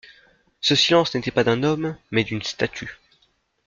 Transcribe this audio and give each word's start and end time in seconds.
Ce 0.61 0.73
silence 0.73 1.13
n'était 1.13 1.29
pas 1.29 1.43
d'un 1.43 1.61
homme, 1.61 1.95
mais 2.09 2.23
d'une 2.23 2.41
statue. 2.41 2.97